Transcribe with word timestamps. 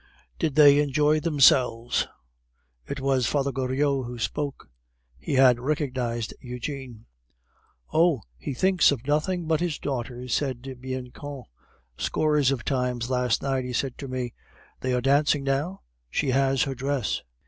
"Did 0.39 0.55
they 0.55 0.79
enjoy 0.79 1.19
themselves?" 1.19 2.07
It 2.87 2.99
was 2.99 3.27
Father 3.27 3.51
Goriot 3.51 4.07
who 4.07 4.17
spoke. 4.17 4.67
He 5.19 5.35
had 5.35 5.59
recognized 5.59 6.33
Eugene. 6.41 7.05
"Oh! 7.93 8.23
he 8.39 8.55
thinks 8.55 8.91
of 8.91 9.05
nothing 9.05 9.45
but 9.45 9.59
his 9.59 9.77
daughters," 9.77 10.33
said 10.33 10.63
Bianchon. 10.81 11.43
"Scores 11.97 12.49
of 12.49 12.65
times 12.65 13.11
last 13.11 13.43
night 13.43 13.63
he 13.63 13.73
said 13.73 13.95
to 13.99 14.07
me, 14.07 14.33
'They 14.79 14.93
are 14.95 15.01
dancing 15.01 15.43
now! 15.43 15.81
She 16.09 16.31
has 16.31 16.63
her 16.63 16.73
dress. 16.73 17.21